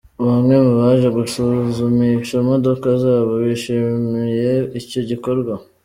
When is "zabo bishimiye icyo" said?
3.03-5.01